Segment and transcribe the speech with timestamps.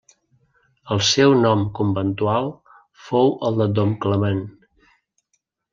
[0.95, 2.49] El seu nom conventual
[3.09, 4.45] fou el de Dom Clement.